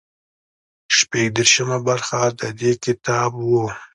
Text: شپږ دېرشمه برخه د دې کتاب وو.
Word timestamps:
شپږ 0.95 1.25
دېرشمه 1.37 1.77
برخه 1.87 2.19
د 2.39 2.41
دې 2.59 2.71
کتاب 2.85 3.31
وو. 3.49 3.65